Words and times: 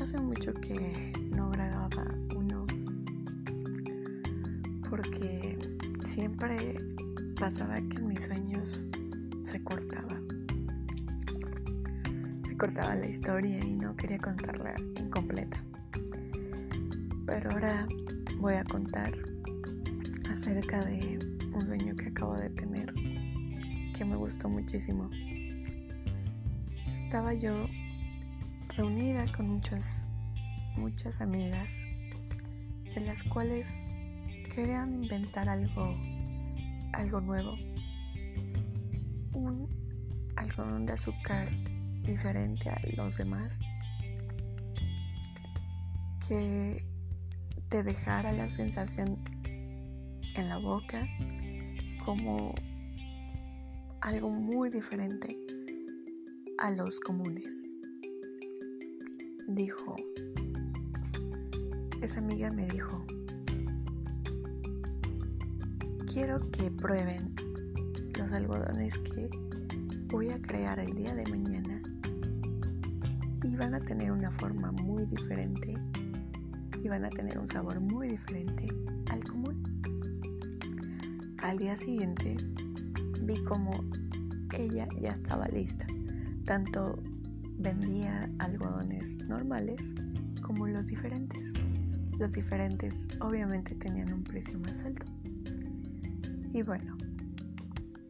hace 0.00 0.18
mucho 0.18 0.54
que 0.54 1.12
no 1.30 1.50
grababa 1.50 2.06
uno 2.34 2.66
porque 4.88 5.58
siempre 6.02 6.78
pasaba 7.38 7.74
que 7.76 7.98
en 7.98 8.08
mis 8.08 8.24
sueños 8.24 8.82
se 9.44 9.62
cortaba. 9.62 10.18
Se 12.44 12.56
cortaba 12.56 12.94
la 12.94 13.06
historia 13.06 13.58
y 13.58 13.76
no 13.76 13.94
quería 13.94 14.18
contarla 14.18 14.74
incompleta. 14.98 15.62
Pero 17.26 17.50
ahora 17.50 17.86
voy 18.38 18.54
a 18.54 18.64
contar 18.64 19.12
acerca 20.30 20.82
de 20.86 21.18
un 21.52 21.66
sueño 21.66 21.94
que 21.94 22.08
acabo 22.08 22.38
de 22.38 22.48
tener 22.48 22.94
que 23.94 24.04
me 24.06 24.16
gustó 24.16 24.48
muchísimo. 24.48 25.10
Estaba 26.86 27.34
yo 27.34 27.66
reunida 28.80 29.30
con 29.36 29.46
muchas 29.46 30.08
muchas 30.74 31.20
amigas 31.20 31.86
de 32.94 33.02
las 33.02 33.22
cuales 33.22 33.90
querían 34.54 35.02
inventar 35.02 35.50
algo 35.50 35.94
algo 36.94 37.20
nuevo. 37.20 37.56
Un 39.34 39.68
algodón 40.36 40.86
de 40.86 40.94
azúcar 40.94 41.46
diferente 42.04 42.70
a 42.70 42.80
los 42.96 43.18
demás 43.18 43.60
que 46.26 46.82
te 47.68 47.82
dejara 47.82 48.32
la 48.32 48.46
sensación 48.46 49.22
en 50.36 50.48
la 50.48 50.56
boca 50.56 51.06
como 52.06 52.54
algo 54.00 54.30
muy 54.30 54.70
diferente 54.70 55.36
a 56.56 56.70
los 56.70 56.98
comunes. 56.98 57.70
Dijo, 59.52 59.96
esa 62.00 62.20
amiga 62.20 62.52
me 62.52 62.68
dijo, 62.68 63.04
quiero 66.06 66.48
que 66.52 66.70
prueben 66.70 67.34
los 68.16 68.30
algodones 68.30 68.96
que 68.98 69.28
voy 70.06 70.30
a 70.30 70.40
crear 70.40 70.78
el 70.78 70.94
día 70.94 71.16
de 71.16 71.26
mañana 71.26 71.82
y 73.42 73.56
van 73.56 73.74
a 73.74 73.80
tener 73.80 74.12
una 74.12 74.30
forma 74.30 74.70
muy 74.70 75.04
diferente 75.06 75.74
y 76.80 76.88
van 76.88 77.04
a 77.04 77.10
tener 77.10 77.36
un 77.36 77.48
sabor 77.48 77.80
muy 77.80 78.06
diferente 78.06 78.68
al 79.08 79.24
común. 79.24 79.64
Al 81.38 81.58
día 81.58 81.74
siguiente 81.74 82.36
vi 83.22 83.42
como 83.42 83.72
ella 84.56 84.86
ya 85.00 85.10
estaba 85.10 85.48
lista. 85.48 85.88
Tanto 86.44 87.02
vendía 87.60 88.30
algodones 88.38 89.18
normales 89.28 89.94
como 90.42 90.66
los 90.66 90.88
diferentes. 90.88 91.52
Los 92.18 92.32
diferentes 92.32 93.08
obviamente 93.20 93.74
tenían 93.74 94.12
un 94.12 94.24
precio 94.24 94.58
más 94.58 94.82
alto. 94.82 95.06
Y 96.52 96.62
bueno, 96.62 96.96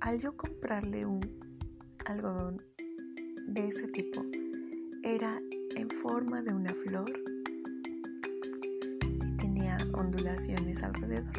al 0.01 0.19
yo 0.19 0.37
comprarle 0.37 1.05
un 1.05 1.21
algodón 2.07 2.63
de 3.49 3.69
ese 3.69 3.87
tipo, 3.89 4.25
era 5.03 5.41
en 5.77 5.91
forma 5.91 6.41
de 6.43 6.55
una 6.55 6.73
flor 6.73 7.11
y 9.03 9.37
tenía 9.37 9.79
ondulaciones 9.93 10.83
alrededor. 10.83 11.35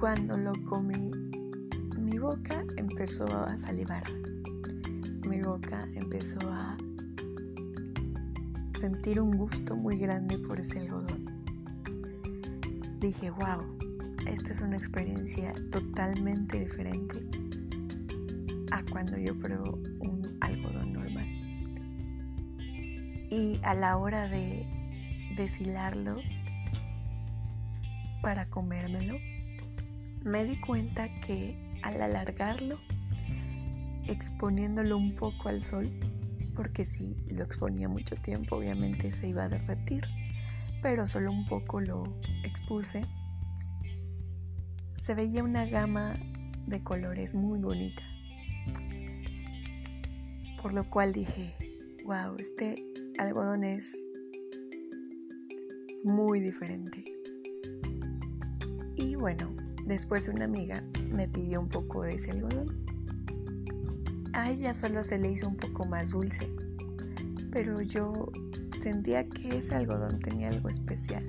Cuando 0.00 0.36
lo 0.38 0.52
comí 0.64 1.12
mi 2.08 2.18
boca 2.18 2.64
empezó 2.76 3.26
a 3.26 3.54
salivar. 3.56 4.02
Mi 5.28 5.42
boca 5.42 5.84
empezó 5.94 6.38
a 6.50 6.74
sentir 8.78 9.20
un 9.20 9.36
gusto 9.36 9.76
muy 9.76 9.98
grande 9.98 10.38
por 10.38 10.58
ese 10.58 10.78
algodón. 10.78 11.26
Dije, 12.98 13.30
wow, 13.32 13.78
esta 14.26 14.52
es 14.52 14.62
una 14.62 14.78
experiencia 14.78 15.54
totalmente 15.70 16.58
diferente 16.58 17.18
a 18.70 18.82
cuando 18.90 19.18
yo 19.18 19.38
pruebo 19.38 19.78
un 20.00 20.38
algodón 20.40 20.94
normal. 20.94 21.26
Y 23.30 23.60
a 23.64 23.74
la 23.74 23.98
hora 23.98 24.28
de 24.28 24.66
deshilarlo 25.36 26.22
para 28.22 28.48
comérmelo, 28.48 29.18
me 30.24 30.46
di 30.46 30.58
cuenta 30.58 31.06
que 31.20 31.58
al 31.82 32.00
alargarlo, 32.00 32.78
exponiéndolo 34.08 34.96
un 34.96 35.14
poco 35.14 35.48
al 35.48 35.62
sol, 35.62 35.90
porque 36.56 36.84
si 36.84 37.16
lo 37.32 37.44
exponía 37.44 37.88
mucho 37.88 38.16
tiempo 38.16 38.56
obviamente 38.56 39.10
se 39.10 39.28
iba 39.28 39.44
a 39.44 39.48
derretir, 39.48 40.04
pero 40.82 41.06
solo 41.06 41.30
un 41.30 41.46
poco 41.46 41.80
lo 41.80 42.04
expuse, 42.42 43.04
se 44.94 45.14
veía 45.14 45.44
una 45.44 45.64
gama 45.66 46.16
de 46.66 46.82
colores 46.82 47.34
muy 47.34 47.60
bonita. 47.60 48.02
Por 50.60 50.72
lo 50.72 50.88
cual 50.90 51.12
dije, 51.12 51.54
wow, 52.04 52.34
este 52.38 52.84
algodón 53.18 53.62
es 53.62 54.08
muy 56.04 56.40
diferente. 56.40 57.04
Y 58.96 59.14
bueno, 59.14 59.54
después 59.86 60.28
una 60.28 60.44
amiga 60.44 60.82
me 61.10 61.28
pidió 61.28 61.60
un 61.60 61.68
poco 61.68 62.02
de 62.02 62.14
ese 62.14 62.32
algodón. 62.32 62.84
A 64.38 64.52
ella 64.52 64.72
solo 64.72 65.02
se 65.02 65.18
le 65.18 65.32
hizo 65.32 65.48
un 65.48 65.56
poco 65.56 65.84
más 65.84 66.12
dulce, 66.12 66.48
pero 67.50 67.82
yo 67.82 68.30
sentía 68.78 69.28
que 69.28 69.58
ese 69.58 69.74
algodón 69.74 70.20
tenía 70.20 70.46
algo 70.46 70.68
especial. 70.68 71.24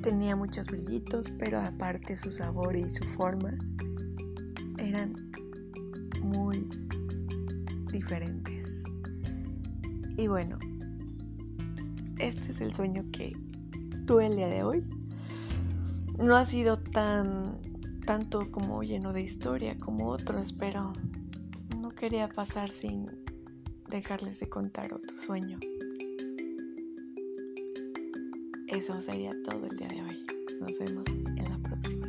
Tenía 0.00 0.36
muchos 0.36 0.68
brillitos, 0.68 1.28
pero 1.40 1.60
aparte 1.60 2.14
su 2.14 2.30
sabor 2.30 2.76
y 2.76 2.88
su 2.88 3.02
forma 3.02 3.58
eran 4.78 5.32
muy 6.22 6.68
diferentes. 7.90 8.84
Y 10.16 10.28
bueno, 10.28 10.56
este 12.20 12.52
es 12.52 12.60
el 12.60 12.72
sueño 12.72 13.04
que 13.10 13.32
tuve 14.06 14.28
el 14.28 14.36
día 14.36 14.46
de 14.46 14.62
hoy 14.62 14.84
no 16.16 16.36
ha 16.36 16.46
sido 16.46 16.78
tan 16.78 17.58
tanto 18.06 18.50
como 18.52 18.82
lleno 18.84 19.12
de 19.12 19.20
historia 19.20 19.76
como 19.78 20.08
otros, 20.08 20.52
pero 20.52 20.92
no 21.76 21.90
quería 21.90 22.28
pasar 22.28 22.70
sin 22.70 23.06
dejarles 23.88 24.38
de 24.38 24.48
contar 24.48 24.94
otro 24.94 25.18
sueño. 25.18 25.58
Eso 28.68 29.00
sería 29.00 29.32
todo 29.42 29.66
el 29.66 29.76
día 29.76 29.88
de 29.88 30.02
hoy. 30.02 30.26
Nos 30.60 30.78
vemos 30.78 31.06
en 31.08 31.44
la 31.44 31.58
próxima. 31.58 32.06